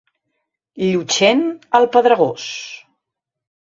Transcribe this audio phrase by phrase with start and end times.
[0.85, 1.45] Llutxent,
[1.81, 2.49] el pedregós.